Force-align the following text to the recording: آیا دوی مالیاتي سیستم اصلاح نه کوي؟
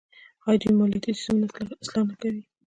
آیا 0.47 0.57
دوی 0.61 0.73
مالیاتي 0.79 1.11
سیستم 1.19 1.37
اصلاح 1.81 2.03
نه 2.09 2.15
کوي؟ 2.21 2.41